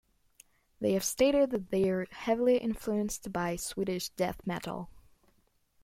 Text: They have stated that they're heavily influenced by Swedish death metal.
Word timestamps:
They 0.79 0.93
have 0.93 1.03
stated 1.03 1.51
that 1.51 1.69
they're 1.69 2.07
heavily 2.09 2.57
influenced 2.57 3.31
by 3.31 3.55
Swedish 3.55 4.09
death 4.09 4.41
metal. 4.47 4.89